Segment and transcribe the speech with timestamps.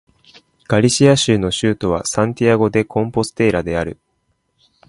[0.67, 3.99] ガリシア州の州都はサンティアゴ・デ・コンポステーラである